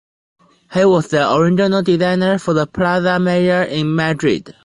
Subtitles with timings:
[0.73, 4.55] He was the original designer for the Plaza Mayor in Madrid.